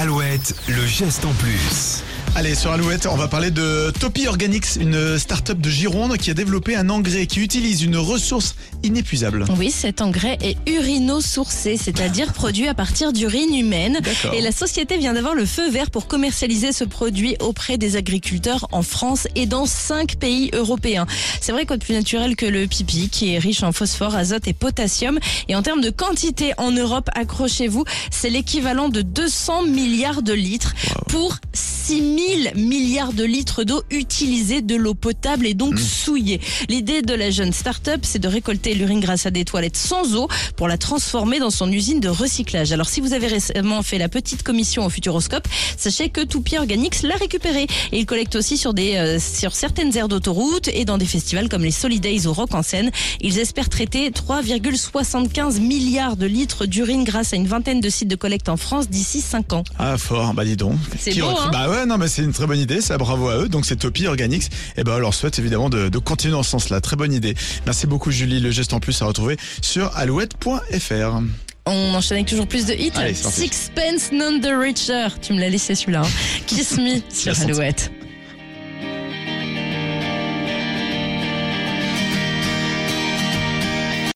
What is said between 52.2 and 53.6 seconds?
au Rock en Seine. Ils